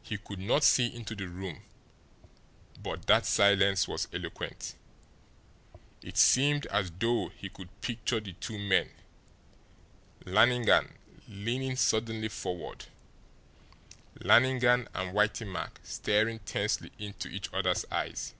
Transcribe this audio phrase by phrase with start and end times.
[0.00, 1.64] He could not see into the room,
[2.82, 4.74] but that silence was eloquent.
[6.00, 8.88] It seemed as though he could picture the two men
[10.24, 10.94] Lannigan
[11.28, 12.86] leaning suddenly forward
[14.20, 18.32] Lannigan and Whitey Mack staring tensely into each other's eyes.